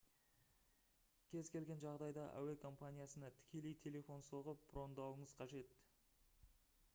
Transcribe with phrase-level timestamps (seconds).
[1.33, 5.79] кез келген жағдайда әуе компаниясына тікелей телефон соғып брондауыңыз қажет